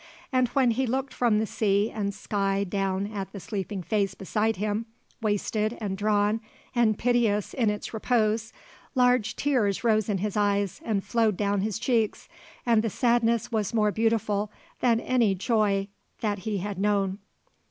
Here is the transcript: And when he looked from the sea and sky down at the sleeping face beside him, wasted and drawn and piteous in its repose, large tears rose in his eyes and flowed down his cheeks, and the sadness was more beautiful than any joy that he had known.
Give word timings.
And 0.33 0.47
when 0.47 0.71
he 0.71 0.87
looked 0.87 1.13
from 1.13 1.37
the 1.37 1.45
sea 1.45 1.91
and 1.91 2.11
sky 2.11 2.63
down 2.63 3.05
at 3.05 3.31
the 3.31 3.39
sleeping 3.39 3.83
face 3.83 4.15
beside 4.15 4.55
him, 4.55 4.87
wasted 5.21 5.77
and 5.79 5.95
drawn 5.95 6.41
and 6.73 6.97
piteous 6.97 7.53
in 7.53 7.69
its 7.69 7.93
repose, 7.93 8.51
large 8.95 9.35
tears 9.35 9.83
rose 9.83 10.09
in 10.09 10.17
his 10.17 10.35
eyes 10.35 10.81
and 10.83 11.03
flowed 11.03 11.37
down 11.37 11.61
his 11.61 11.77
cheeks, 11.77 12.27
and 12.65 12.81
the 12.81 12.89
sadness 12.89 13.51
was 13.51 13.75
more 13.75 13.91
beautiful 13.91 14.51
than 14.79 14.99
any 14.99 15.35
joy 15.35 15.87
that 16.21 16.39
he 16.39 16.57
had 16.57 16.79
known. 16.79 17.19